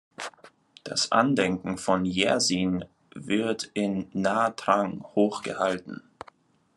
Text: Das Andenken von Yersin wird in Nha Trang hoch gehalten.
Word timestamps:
Das 0.83 1.11
Andenken 1.11 1.77
von 1.77 2.05
Yersin 2.05 2.85
wird 3.13 3.69
in 3.75 4.07
Nha 4.15 4.49
Trang 4.49 5.03
hoch 5.13 5.43
gehalten. 5.43 6.01